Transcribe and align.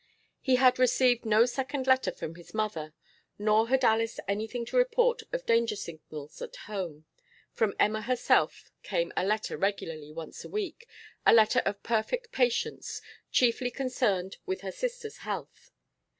He 0.41 0.55
had 0.55 0.79
received 0.79 1.25
no 1.25 1.45
second 1.45 1.85
letter 1.85 2.11
from 2.11 2.33
his 2.33 2.55
mother, 2.55 2.95
nor 3.37 3.67
had 3.69 3.85
Alice 3.85 4.19
anything 4.27 4.65
to 4.65 4.75
report 4.75 5.21
of 5.31 5.45
danger 5.45 5.75
signals 5.75 6.41
at 6.41 6.55
home; 6.65 7.05
from 7.51 7.75
Emma 7.79 8.01
herself 8.01 8.71
came 8.81 9.13
a 9.15 9.23
letter 9.23 9.57
regularly 9.57 10.11
once 10.11 10.43
a 10.43 10.49
week, 10.49 10.87
a 11.23 11.31
letter 11.33 11.59
of 11.67 11.83
perfect 11.83 12.31
patience, 12.31 12.99
chiefly 13.31 13.69
concerned 13.69 14.37
with 14.47 14.61
her 14.61 14.71
sister's 14.71 15.17
health. 15.17 15.69